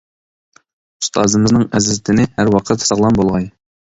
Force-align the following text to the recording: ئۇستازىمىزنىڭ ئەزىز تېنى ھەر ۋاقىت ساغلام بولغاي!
ئۇستازىمىزنىڭ 1.03 1.67
ئەزىز 1.79 2.01
تېنى 2.09 2.25
ھەر 2.39 2.51
ۋاقىت 2.57 2.87
ساغلام 2.87 3.21
بولغاي! 3.23 3.49